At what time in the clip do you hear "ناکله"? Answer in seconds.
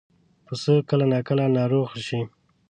1.11-1.45